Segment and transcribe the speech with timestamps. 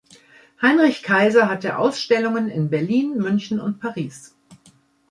[0.59, 4.35] Heinrich Kaiser hatte Ausstellungen in Berlin, München und Paris.